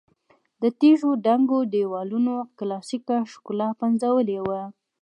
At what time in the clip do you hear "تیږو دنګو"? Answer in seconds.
0.79-1.59